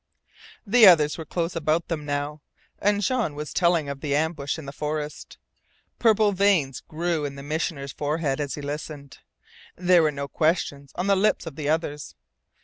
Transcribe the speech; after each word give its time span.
The 0.65 0.87
others 0.87 1.15
were 1.19 1.25
close 1.25 1.55
about 1.55 1.87
them 1.87 2.07
now, 2.07 2.41
and 2.79 3.03
Jean 3.03 3.35
was 3.35 3.53
telling 3.53 3.87
of 3.87 4.01
the 4.01 4.15
ambush 4.15 4.57
in 4.57 4.65
the 4.65 4.71
forest. 4.71 5.37
Purple 5.99 6.31
veins 6.31 6.79
grew 6.87 7.23
in 7.23 7.35
the 7.35 7.43
Missioner's 7.43 7.91
forehead 7.91 8.39
as 8.41 8.55
he 8.55 8.63
listened. 8.63 9.19
There 9.75 10.01
were 10.01 10.11
no 10.11 10.27
questions 10.27 10.91
on 10.95 11.05
the 11.05 11.15
lips 11.15 11.45
of 11.45 11.55
the 11.55 11.69
others. 11.69 12.15